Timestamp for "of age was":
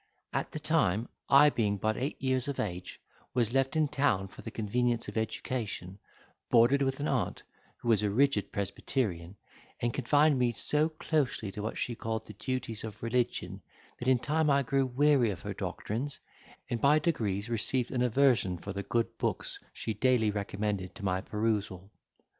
2.47-3.53